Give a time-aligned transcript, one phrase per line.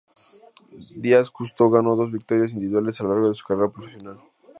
[0.95, 4.17] Díaz Justo ganó dos victorias individuales a lo largo de su carrera profesional.